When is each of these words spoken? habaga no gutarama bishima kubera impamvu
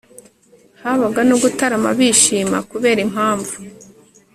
habaga 0.81 1.21
no 1.29 1.35
gutarama 1.43 1.89
bishima 1.99 2.57
kubera 2.69 2.99
impamvu 3.07 3.53